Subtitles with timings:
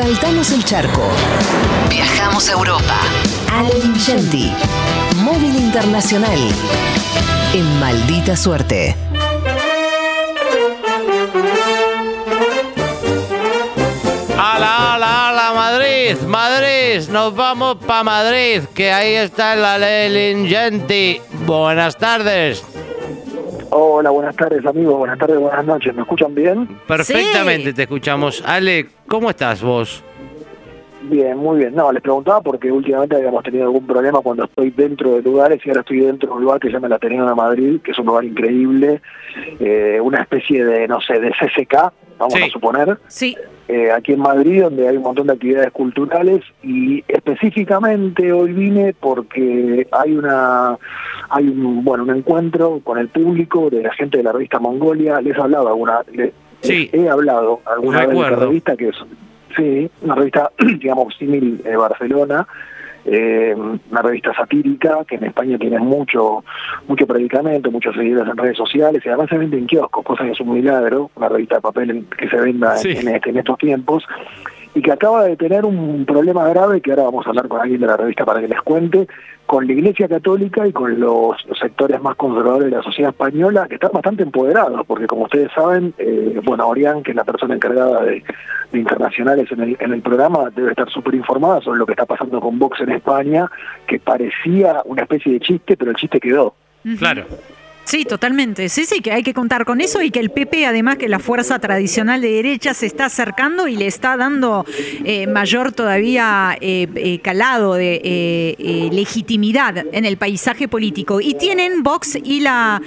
[0.00, 1.02] Saltamos el charco.
[1.90, 3.00] Viajamos a Europa.
[3.52, 4.50] Ale Vincenti.
[5.16, 6.38] Móvil Internacional.
[7.52, 8.96] En maldita suerte.
[14.38, 15.52] ¡Hala, hala, hala!
[15.52, 21.20] Madrid, Madrid, nos vamos para Madrid, que ahí está la ley Ingenti.
[21.44, 22.64] Buenas tardes.
[23.70, 25.94] Hola, buenas tardes amigos, buenas tardes, buenas noches.
[25.94, 26.66] ¿Me escuchan bien?
[26.88, 28.42] Perfectamente te escuchamos.
[28.44, 30.02] Ale, ¿cómo estás vos?
[31.02, 31.74] Bien, muy bien.
[31.74, 35.68] No, les preguntaba porque últimamente habíamos tenido algún problema cuando estoy dentro de lugares y
[35.70, 37.98] ahora estoy dentro de un lugar que se llama el Ateneo de Madrid, que es
[37.98, 39.00] un lugar increíble,
[39.60, 42.42] eh, una especie de, no sé, de CCK, vamos Sí.
[42.42, 42.98] a suponer.
[43.06, 43.36] Sí.
[43.72, 48.94] eh, aquí en Madrid, donde hay un montón de actividades culturales y específicamente hoy vine
[48.98, 50.76] porque hay una
[51.30, 55.20] hay un bueno un encuentro con el público de la gente de la revista Mongolia.
[55.20, 56.00] Les he hablado alguna
[56.62, 56.90] Sí.
[56.92, 58.96] les he hablado alguna vez de la revista que es
[59.56, 62.46] sí una revista digamos símil de Barcelona.
[63.06, 66.44] eh, una revista satírica que en España tiene mucho
[66.86, 70.32] mucho predicamento, muchos seguidores en redes sociales y además se vende en kioscos, cosa que
[70.32, 72.90] es un milagro, una revista de papel en- que se venda Sí.
[72.90, 74.04] en, este- en estos tiempos
[74.74, 77.80] y que acaba de tener un problema grave que ahora vamos a hablar con alguien
[77.80, 79.08] de la revista para que les cuente,
[79.46, 83.74] con la Iglesia Católica y con los sectores más conservadores de la sociedad española que
[83.74, 88.04] están bastante empoderados, porque como ustedes saben, eh, bueno, Orián, que es la persona encargada
[88.04, 88.22] de,
[88.72, 92.40] internacionales en el, en el programa, debe estar súper informada sobre lo que está pasando
[92.40, 93.50] con Vox en España,
[93.88, 96.54] que parecía una especie de chiste, pero el chiste quedó.
[96.98, 97.24] Claro.
[97.84, 98.68] Sí, totalmente.
[98.68, 101.18] Sí, sí, que hay que contar con eso y que el PP, además que la
[101.18, 104.64] fuerza tradicional de derecha se está acercando y le está dando
[105.04, 111.20] eh, mayor todavía eh, eh, calado de eh, eh, legitimidad en el paisaje político.
[111.20, 112.80] Y tienen Vox y la,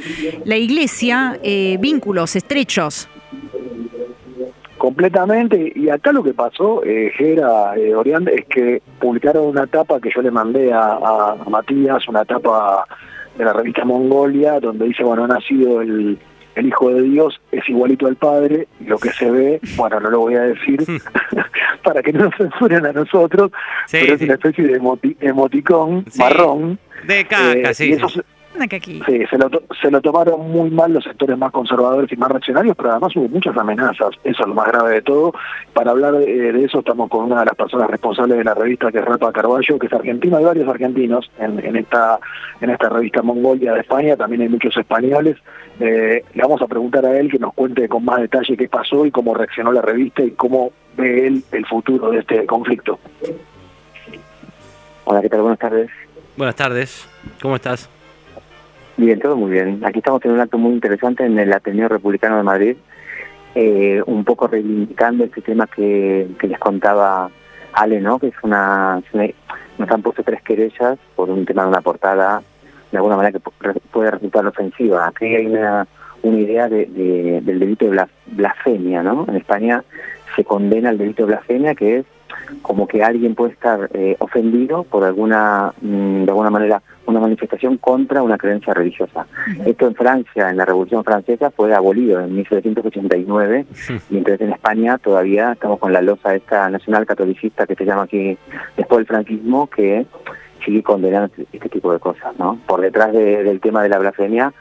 [0.45, 3.09] la Iglesia eh, vínculos estrechos.
[4.77, 10.09] Completamente, y acá lo que pasó, eh, Gera, Orián, es que publicaron una tapa que
[10.13, 12.85] yo le mandé a- a Matías, una tapa
[13.37, 16.17] de la revista Mongolia, donde dice, bueno, ha nacido el,
[16.55, 20.09] el Hijo de Dios, es igualito al Padre, y lo que se ve, bueno, no
[20.09, 20.83] lo voy a decir,
[21.83, 23.51] para que no nos censuren a nosotros,
[23.87, 24.25] Sí, pero es sí.
[24.25, 26.19] una especie de emoti- emoticón Sí.
[26.19, 26.79] marrón.
[27.07, 27.89] De caca, eh, sí.
[27.89, 28.07] y eso
[28.61, 29.01] aquí.
[29.05, 29.49] Sí, se lo,
[29.81, 33.27] se lo tomaron muy mal los sectores más conservadores y más reaccionarios, pero además hubo
[33.27, 35.33] muchas amenazas, eso es lo más grave de todo.
[35.73, 38.91] Para hablar de, de eso estamos con una de las personas responsables de la revista,
[38.91, 42.19] que es Rapa Carballo, que es argentino, hay varios argentinos en, en esta
[42.61, 45.37] en esta revista Mongolia de España, también hay muchos españoles.
[45.79, 49.05] Eh, le vamos a preguntar a él que nos cuente con más detalle qué pasó
[49.05, 52.99] y cómo reaccionó la revista y cómo ve él el futuro de este conflicto.
[55.05, 55.41] Hola, ¿qué tal?
[55.41, 55.89] Buenas tardes.
[56.37, 57.07] Buenas tardes.
[57.41, 57.89] ¿Cómo estás?
[58.97, 59.81] Bien, todo muy bien.
[59.83, 62.75] Aquí estamos en un acto muy interesante en el Ateneo Republicano de Madrid,
[63.55, 67.29] eh, un poco reivindicando este tema que, les contaba
[67.73, 68.19] Ale, ¿no?
[68.19, 69.01] Que es una,
[69.79, 72.43] Nos han puesto tres querellas por un tema de una portada,
[72.91, 75.07] de alguna manera que pu- puede resultar ofensiva.
[75.07, 75.87] Aquí hay una,
[76.21, 79.25] una idea de, de- del delito de blas- blasfemia, ¿no?
[79.27, 79.83] En España
[80.35, 82.05] se condena el delito de blasfemia, que es
[82.61, 87.77] como que alguien puede estar eh, ofendido por alguna, mm, de alguna manera, una manifestación
[87.77, 89.25] contra una creencia religiosa.
[89.65, 93.65] Esto en Francia, en la Revolución Francesa, fue abolido en 1789,
[94.09, 98.37] mientras en España todavía estamos con la losa esta nacional catolicista que se llama aquí
[98.77, 100.05] después del franquismo, que
[100.65, 102.57] sigue condenando este tipo de cosas, ¿no?
[102.65, 104.53] Por detrás de- del tema de la blasfemia,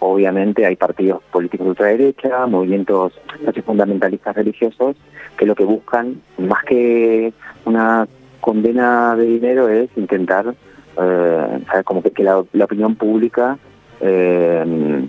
[0.00, 3.18] obviamente hay partidos políticos de ultraderecha, movimientos
[3.64, 4.96] fundamentalistas religiosos,
[5.38, 7.32] que lo que buscan, más que
[7.64, 8.06] una
[8.40, 10.54] condena de dinero, es intentar
[10.98, 13.58] eh, como que, que la, la opinión pública
[14.00, 15.08] eh,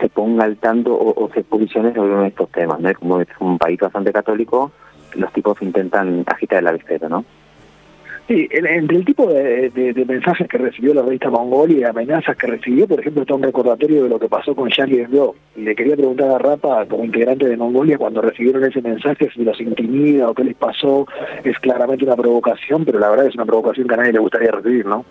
[0.00, 2.80] se, ponga al tanto o, o se posicione sobre estos temas.
[2.80, 2.92] ¿no?
[2.94, 4.72] Como es un país bastante católico,
[5.14, 7.24] los tipos intentan agitar el avispero, ¿no?
[8.26, 11.84] Sí, en- entre el tipo de, de- de mensajes que recibió la revista Mongolia y
[11.84, 15.34] amenazas que recibió, por ejemplo, está un recordatorio de lo que pasó con Charlie Hebdo.
[15.56, 19.60] Le quería preguntar a Rapa, como integrante de Mongolia, cuando recibieron ese mensaje, si los
[19.60, 21.06] intimida o qué les pasó.
[21.44, 24.50] Es claramente una provocación, pero la verdad es una provocación que a nadie le gustaría
[24.52, 25.04] recibir, ¿no?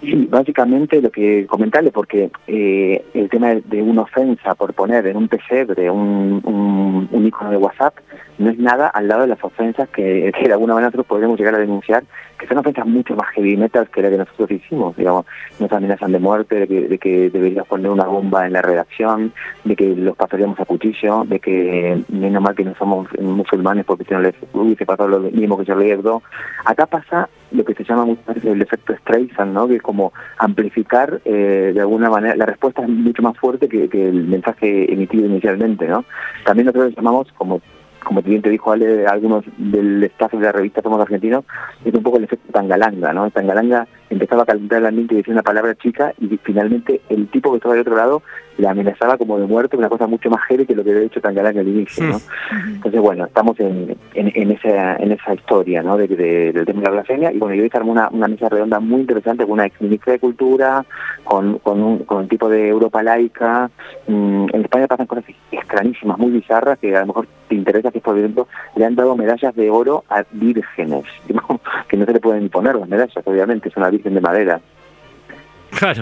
[0.00, 5.16] Sí, básicamente lo que comentarle, porque eh, el tema de, una ofensa por poner en
[5.16, 7.94] un pesebre un, un, un icono de WhatsApp
[8.38, 11.38] no es nada al lado de las ofensas que, que de alguna manera nosotros podemos
[11.38, 12.04] llegar a denunciar,
[12.38, 15.24] que son ofensas mucho más heavy metal que las que nosotros hicimos, digamos,
[15.58, 19.32] nos amenazan de muerte, de que, de que deberías poner una bomba en la redacción,
[19.64, 24.04] de que los pasaríamos a cuchillo, de que menos mal que no somos musulmanes porque
[24.04, 26.22] si no les hubiese pasado lo mismo que Charlie Hebdo.
[26.66, 29.66] Acá pasa lo que se llama muchas veces el efecto Streisand, ¿no?
[29.66, 33.88] que es como amplificar eh, de alguna manera, la respuesta es mucho más fuerte que,
[33.88, 35.86] que el mensaje emitido inicialmente.
[35.88, 36.04] ¿no?
[36.44, 37.60] También nosotros llamamos como
[38.06, 41.44] como bien te dijo Ale, algunos del staff de la revista Somos Argentinos,
[41.84, 43.28] es un poco el efecto Tangalanga, ¿no?
[43.32, 47.50] Tangalanga empezaba a calentar el ambiente y decía una palabra chica y finalmente el tipo
[47.50, 48.22] que estaba del otro lado
[48.58, 51.20] le amenazaba como de muerte, una cosa mucho más heavy que lo que había hecho
[51.20, 52.20] Tangalanga al inicio, ¿no?
[52.66, 55.96] Entonces, bueno, estamos en, en, esa, en esa historia, ¿no?
[55.96, 59.00] De, del tema de la blasfemia y bueno, yo hice una, una mesa redonda muy
[59.00, 60.84] interesante con una ex ministra de Cultura,
[61.24, 63.70] con, con, un, con un tipo de Europa laica.
[64.06, 68.00] Mm, en España pasan cosas extrañísimas, muy bizarras, que a lo mejor te interesa, que
[68.00, 71.04] por ejemplo le han dado medallas de oro a vírgenes,
[71.88, 74.60] que no se le pueden poner las medallas, obviamente, es una virgen de madera.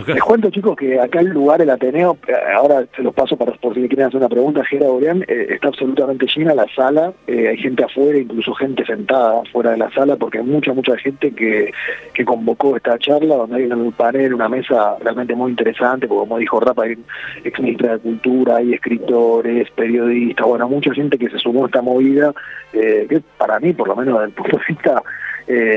[0.07, 3.53] Les cuento, chicos, que acá el lugar, el Ateneo, eh, ahora se los paso para
[3.53, 7.13] por si me quieren hacer una pregunta, Gera Boreán, eh, está absolutamente llena la sala,
[7.27, 10.97] eh, hay gente afuera, incluso gente sentada fuera de la sala, porque hay mucha, mucha
[10.99, 11.73] gente que,
[12.13, 16.39] que convocó esta charla, donde hay un panel, una mesa realmente muy interesante, porque como
[16.39, 16.97] dijo Rapa, hay
[17.43, 21.83] ex ministra de Cultura, hay escritores, periodistas, bueno, mucha gente que se sumó a esta
[21.83, 22.33] movida,
[22.73, 25.03] que para mí, por lo menos desde el punto de vista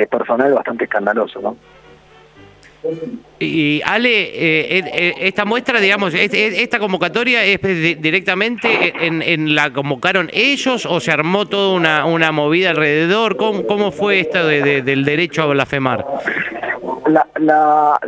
[0.10, 1.58] personal, bastante escandaloso, ¿no?
[3.40, 7.62] Y Ale, eh, eh, esta muestra, digamos, esta convocatoria es
[8.02, 13.38] directamente en, la convocaron ellos o se armó toda una, una movida alrededor.
[13.38, 16.06] ¿Cómo, cómo fue esto del derecho a blasfemar?
[17.08, 18.00] La, la,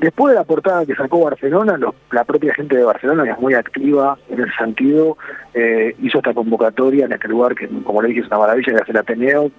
[0.00, 1.78] después de la portada que sacó Barcelona,
[2.12, 5.16] la propia gente de Barcelona, que es muy activa en ese sentido,
[5.54, 8.82] eh, hizo esta convocatoria en este lugar que, como le dije, es una maravilla, que
[8.82, 9.50] hace el Ateneo,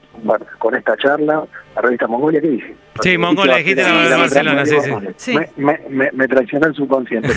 [0.58, 1.46] con esta charla,
[1.76, 2.76] la revista Mongolia, ¿qué dije?
[3.02, 4.78] Sí, Mongolia, dijiste la Barcelona, sí,
[5.18, 5.38] sí.
[5.58, 7.30] Me, me, me, traicionó el subconsciente.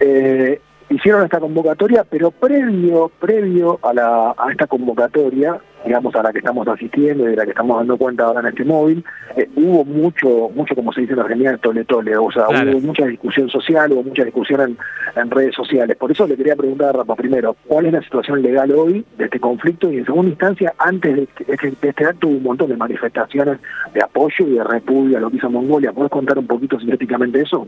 [0.00, 0.60] eh,
[0.90, 6.38] hicieron esta convocatoria, pero previo, previo a, la, a esta convocatoria, digamos a la que
[6.38, 9.04] estamos asistiendo y de la que estamos dando cuenta ahora en este móvil,
[9.36, 13.06] eh, hubo mucho, mucho como se dice en Argentina, tole tole, o sea, hubo mucha
[13.06, 14.76] discusión social, hubo mucha discusión
[15.16, 15.96] en, redes sociales.
[15.96, 19.24] Por eso le quería preguntar a Rafa primero, ¿cuál es la situación legal hoy de
[19.26, 19.92] este conflicto?
[19.92, 23.58] Y en segunda instancia, antes de este, de este acto hubo un montón de manifestaciones
[23.94, 25.92] de apoyo y de repudio a lo que hizo Mongolia.
[25.92, 27.66] ¿Puedes contar un poquito sintéticamente eso?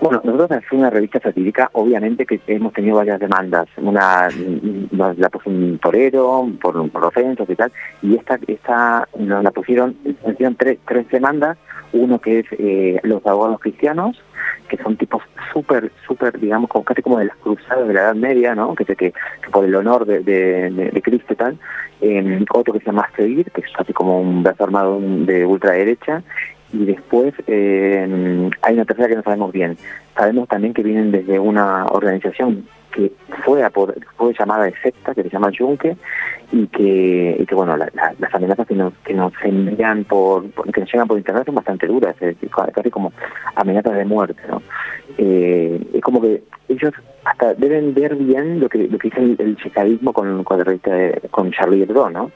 [0.00, 3.66] Bueno, nosotros es una revista satírica, obviamente que hemos tenido varias demandas.
[3.78, 4.28] Una
[4.90, 7.72] la puso un torero por, por ofensas y tal,
[8.02, 11.56] y esta esta nos la pusieron, pusieron tres, tres demandas,
[11.92, 14.22] uno que es eh, los abogados cristianos,
[14.68, 15.22] que son tipos
[15.52, 18.74] súper, súper, digamos, como, casi como de las cruzadas de la Edad Media, ¿no?
[18.74, 19.12] Que, que, que
[19.50, 21.58] por el honor de, de, de, Cristo y tal.
[22.00, 26.22] Eh, otro que se llama Seguir, que es casi como un brazo armado de ultraderecha,
[26.76, 29.76] y después eh, hay una tercera que no sabemos bien.
[30.14, 33.12] Sabemos también que vienen desde una organización que
[33.44, 35.96] fue, a fue llamada de secta, que se llama Junque,
[36.52, 40.92] y que, y que bueno, las amenazas que nos, que nos envían por, que nos
[40.92, 42.36] llegan por internet son bastante duras, es
[42.74, 43.12] casi como
[43.54, 44.62] amenazas de muerte, ¿no?
[45.18, 46.92] Eh, es como que ellos
[47.24, 50.80] hasta deben ver bien lo que lo que dice el, el con, con,
[51.30, 52.30] con Charlie Hebdo, ¿no?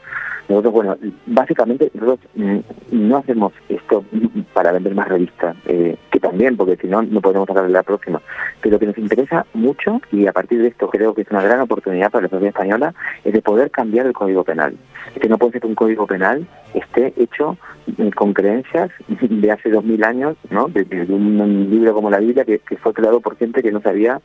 [0.50, 2.58] Nosotros, bueno, básicamente nosotros mm,
[2.90, 4.04] no hacemos esto
[4.52, 8.20] para vender más revistas, eh, que también, porque si no, no podemos sacar la próxima.
[8.60, 11.40] Pero lo que nos interesa mucho, y a partir de esto creo que es una
[11.40, 12.94] gran oportunidad para la sociedad española,
[13.24, 14.76] es de poder cambiar el Código Penal.
[15.20, 16.44] Que no puede ser que un Código Penal
[16.74, 17.56] esté hecho
[17.96, 20.66] mm, con creencias de hace dos mil años, ¿no?
[20.66, 24.20] De, un libro como la Biblia que, fue creado por gente que no sabía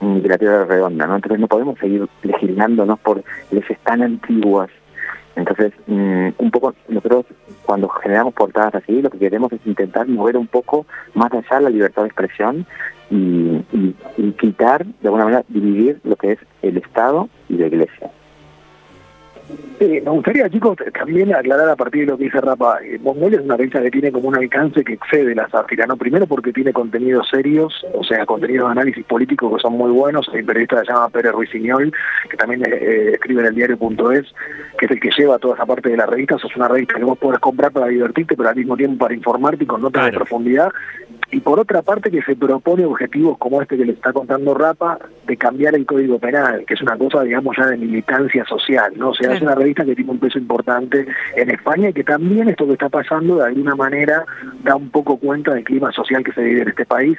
[0.00, 1.16] mm, de la tierra redonda, ¿no?
[1.16, 4.70] Entonces no podemos seguir legislándonos por leyes tan antiguas
[5.36, 7.26] entonces, mm, un poco nosotros
[7.64, 11.70] cuando generamos portadas así, lo que queremos es intentar mover un poco más allá la
[11.70, 12.66] libertad de expresión
[13.10, 13.62] y,
[14.16, 18.10] y quitar, de alguna manera, dividir lo que es el Estado y la Iglesia.
[19.78, 22.78] Sí, me gustaría, chicos, también aclarar a partir de lo que dice Rapa.
[22.82, 25.98] Eh, Mongolia es una revista que tiene como un alcance que excede la sátira, ¿no?
[25.98, 30.30] Primero porque tiene contenidos serios, o sea, contenidos de análisis político que son muy buenos.
[30.32, 31.92] Hay un periodista que se llama Pérez Ruiziñol,
[32.30, 34.34] que también eh, eh, escribe en el diario.es,
[34.78, 36.36] que es el que lleva toda esa parte de la revista.
[36.36, 39.64] Es una revista que vos podés comprar para divertirte, pero al mismo tiempo para informarte
[39.64, 40.70] y con notas de profundidad
[41.30, 44.98] y por otra parte que se propone objetivos como este que le está contando Rapa,
[45.26, 49.10] de cambiar el Código Penal, que es una cosa, digamos, ya de militancia social, ¿no?
[49.10, 52.48] O sea, es una revista que tiene un peso importante en España y que también
[52.48, 54.24] esto que está pasando de alguna manera
[54.62, 57.18] da un poco cuenta del clima social que se vive en este país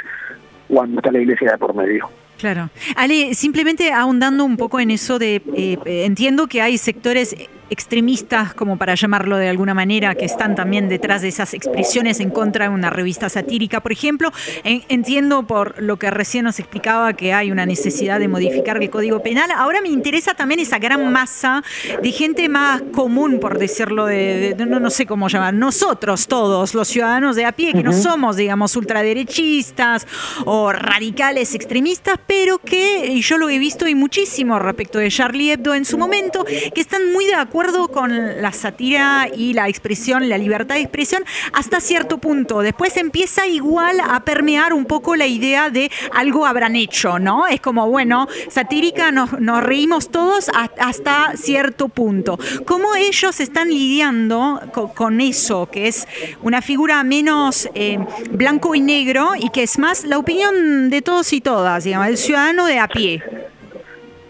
[0.69, 2.09] cuando está la iglesia de por medio.
[2.37, 2.69] Claro.
[2.95, 7.35] Ale, simplemente ahondando un poco en eso de, eh, entiendo que hay sectores
[7.69, 12.29] extremistas, como para llamarlo de alguna manera, que están también detrás de esas expresiones en
[12.29, 14.31] contra de una revista satírica, por ejemplo.
[14.63, 19.21] entiendo por lo que recién nos explicaba que hay una necesidad de modificar el Código
[19.21, 19.51] Penal.
[19.51, 21.63] Ahora me interesa también esa gran masa
[22.01, 27.35] de gente más común, por decirlo de, no, sé cómo llamar, nosotros todos, los ciudadanos
[27.35, 30.07] de a pie, que no somos, digamos, ultraderechistas
[30.45, 35.51] o radicales extremistas, pero que, y yo lo he visto y muchísimo respecto de Charlie
[35.51, 37.56] Hebdo en su momento, que están muy de acuerdo
[37.91, 41.23] con la sátira y la expresión, la libertad de expresión,
[41.53, 42.59] hasta cierto punto.
[42.59, 47.47] Después empieza igual a permear un poco la idea de algo habrán hecho, ¿no?
[47.47, 49.31] Es como, bueno, satírica nos,
[49.63, 52.37] reímos todos hasta cierto punto.
[52.65, 54.61] ¿Cómo ellos están lidiando
[54.93, 56.07] con, eso, que es
[56.43, 57.97] una figura menos eh,
[58.29, 62.17] blanco y negro y que es más la opinión de todos y todas, digamos, el
[62.17, 63.36] ciudadano de a pie?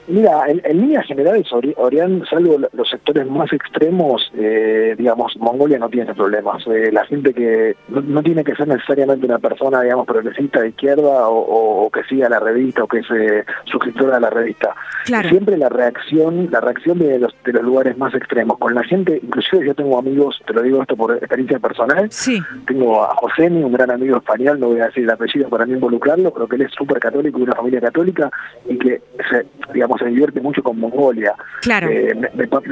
[0.07, 6.13] Mira, en, líneas generales, Orián, salvo los sectores más extremos, eh, digamos, Mongolia no tiene
[6.13, 6.65] problemas.
[6.67, 11.27] Eh, la gente que no, tiene que ser necesariamente una persona, digamos, progresista de izquierda
[11.29, 14.73] o, que siga la revista o que es eh, suscriptora de la revista.
[15.03, 18.57] Siempre la reacción, la reacción de los, de los lugares más extremos.
[18.57, 22.41] Con la gente, inclusive yo tengo amigos, te lo digo esto por experiencia personal, sí.
[22.65, 25.73] tengo a José, un gran amigo español, no voy a decir el apellido para no
[25.73, 28.29] involucrarlo, pero que él es súper católico, de una familia católica,
[28.67, 31.35] y que, se, digamos, se divierte mucho con Mongolia.
[31.61, 31.89] Claro.
[31.89, 32.13] Eh,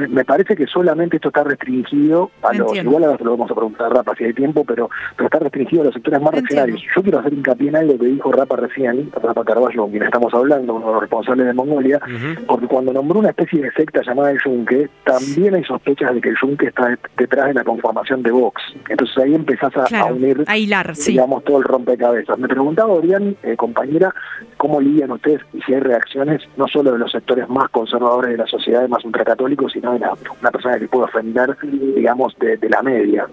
[0.08, 3.54] me, parece que solamente esto está restringido a los, igual ahora se lo vamos a
[3.54, 6.82] preguntar a Rapa si hay tiempo, pero, pero está restringido a los sectores más reaccionarios.
[6.94, 10.32] Yo quiero hacer hincapié en algo que dijo Rapa recién, Rapa Carballo, con quien estamos
[10.34, 12.00] hablando, uno de los responsables de Mongolia,
[12.46, 16.28] porque cuando nombró una especie de secta llamada el Yunque, también hay sospechas de que
[16.30, 18.62] el Yunque está detrás de la conformación de Vox.
[18.88, 22.38] Entonces ahí empezás a, unir, a hilar, digamos, todo el rompecabezas.
[22.38, 24.14] Me preguntaba, Orián, eh, compañera,
[24.56, 28.36] cómo lidian ustedes y si hay reacciones no solo de los sectores más conservadores de
[28.36, 30.04] la sociedad, más ultracatólicos, sino de
[30.40, 33.26] una persona que puede ofender, digamos, de, la media.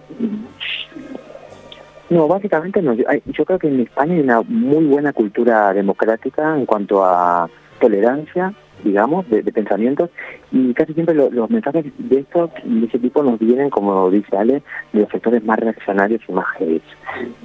[2.09, 2.93] No, básicamente no.
[2.93, 7.49] Yo creo que en España hay una muy buena cultura democrática en cuanto a
[7.79, 10.09] tolerancia, digamos, de, pensamientos,
[10.51, 14.63] y casi siempre los mensajes de estos de ese tipo nos vienen, como dice Ale,
[14.93, 16.81] de los sectores más reaccionarios y más heavy.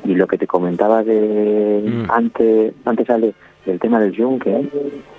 [0.05, 2.11] Y lo que te comentaba de mm.
[2.11, 3.35] antes, antes Ale,
[3.69, 4.69] el tema del yunque.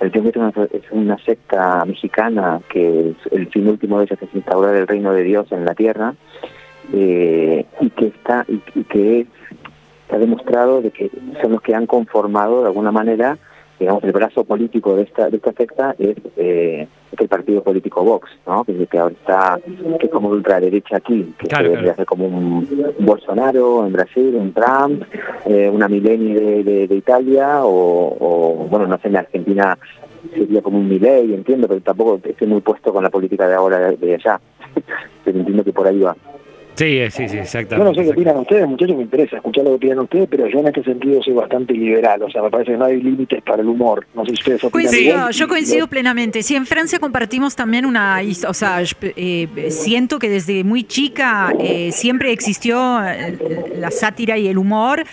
[0.00, 0.30] El yunque
[0.72, 5.22] es una, secta mexicana que el fin último de ellos es instaurar el reino de
[5.22, 6.14] Dios en la tierra
[6.92, 9.26] eh, y que está y, que
[10.10, 13.38] ha demostrado de que son los que han conformado de alguna manera
[13.80, 16.86] digamos, el brazo político de esta de esta secta es, eh,
[17.18, 18.64] el partido político Vox, ¿no?
[18.64, 19.60] Que, que ahora está,
[19.98, 21.90] que es como ultraderecha aquí, que se claro.
[21.90, 22.66] hace como un,
[22.98, 25.02] Bolsonaro en Brasil, un Trump,
[25.44, 29.76] eh, una Mileni de, de, Italia, o, bueno, no sé, en Argentina
[30.34, 33.78] sería como un Milei, entiendo, pero tampoco estoy muy puesto con la política de ahora
[33.78, 34.40] de, de allá.
[35.24, 36.16] pero entiendo que por ahí va.
[36.80, 37.76] Sí, sí, sí, exactamente.
[37.76, 40.46] Yo no sé qué opinan ustedes, muchachos, me interesa escuchar lo que opinan ustedes, pero
[40.46, 43.42] yo en este sentido soy bastante liberal, o sea, me parece que no hay límites
[43.42, 44.06] para el humor.
[44.14, 46.42] No sé si ustedes opinan Coincido, yo coincido plenamente.
[46.42, 51.92] Sí, en Francia compartimos también una, o sea, eh, siento que desde muy chica eh,
[51.92, 53.36] siempre existió eh,
[53.76, 55.04] la sátira y el humor,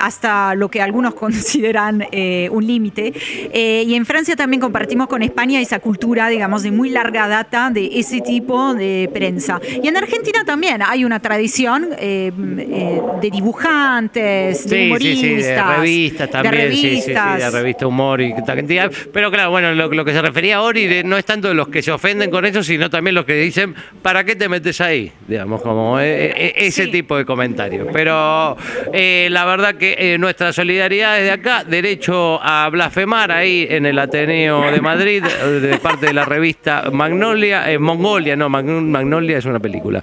[0.00, 2.06] hasta lo que algunos consideran
[2.52, 3.12] un límite.
[3.52, 7.98] y en Francia también compartimos con España esa cultura, digamos, de muy larga data de
[7.98, 9.60] ese tipo de prensa.
[9.82, 15.68] Y en Argentina también hay una tradición eh, eh, de dibujantes, de humoristas.
[15.68, 17.38] de revistas también, de revistas.
[17.38, 18.90] de revista humor y cantidad.
[19.12, 21.82] Pero claro, bueno, lo, que se refería a Ori no es tanto de los que
[21.82, 25.12] se ofenden con eso, sino también los que dicen, ¿para qué te metes ahí?
[25.26, 27.88] Digamos, como eh, ese tipo de comentarios.
[27.92, 28.56] Pero
[28.92, 34.80] la verdad que nuestra solidaridad desde acá, derecho a blasfemar ahí en el Ateneo de
[34.80, 40.02] Madrid, de parte de la revista Magnolia, Mongolia, no, Magnolia es una película.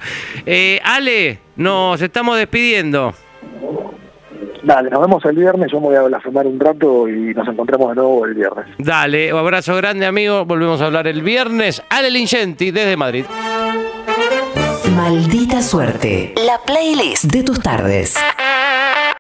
[0.72, 3.14] Eh, Ale, nos estamos despidiendo.
[4.64, 7.90] Dale, nos vemos el viernes, yo me voy a blasfemar un rato y nos encontramos
[7.90, 8.68] de nuevo el viernes.
[8.78, 11.84] Dale, un abrazo grande amigo, volvemos a hablar el viernes.
[11.90, 13.26] Ale Lingenti desde Madrid.
[14.96, 18.16] Maldita suerte, la playlist de tus tardes.